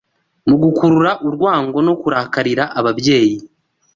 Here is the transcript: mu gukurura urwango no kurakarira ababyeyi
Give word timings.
mu 0.47 0.55
gukurura 0.63 1.11
urwango 1.27 1.77
no 1.87 1.93
kurakarira 2.01 2.63
ababyeyi 2.79 3.35